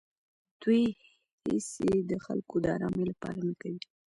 [0.61, 0.83] دوی
[1.45, 3.81] هېڅې د خلکو د ارامۍ لپاره نه کوي.